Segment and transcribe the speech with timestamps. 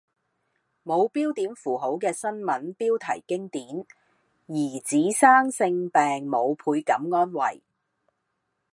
[0.83, 3.85] 冇標點符號嘅新聞標題經典：
[4.47, 7.61] 兒子生性病母倍感安慰